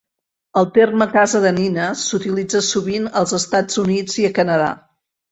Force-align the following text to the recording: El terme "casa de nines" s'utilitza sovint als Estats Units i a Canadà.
El 0.59 0.65
terme 0.75 1.05
"casa 1.09 1.41
de 1.43 1.49
nines" 1.57 2.05
s'utilitza 2.11 2.61
sovint 2.67 3.05
als 3.21 3.35
Estats 3.39 3.77
Units 3.83 4.17
i 4.23 4.25
a 4.31 4.33
Canadà. 4.39 4.71